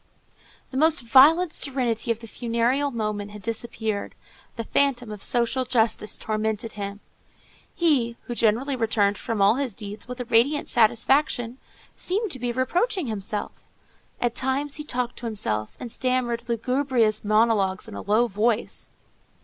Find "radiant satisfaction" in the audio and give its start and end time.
10.25-11.59